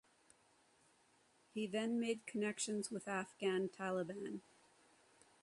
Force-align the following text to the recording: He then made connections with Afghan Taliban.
He 1.53 1.67
then 1.67 1.99
made 1.99 2.25
connections 2.25 2.89
with 2.89 3.07
Afghan 3.07 3.69
Taliban. 3.69 4.41